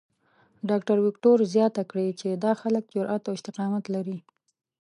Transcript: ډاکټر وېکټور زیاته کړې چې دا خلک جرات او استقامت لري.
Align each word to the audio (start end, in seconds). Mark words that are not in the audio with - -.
ډاکټر 0.69 0.97
وېکټور 1.01 1.37
زیاته 1.53 1.83
کړې 1.91 2.07
چې 2.19 2.29
دا 2.43 2.51
خلک 2.61 2.83
جرات 2.93 3.23
او 3.29 3.33
استقامت 3.37 3.83
لري. 3.95 4.17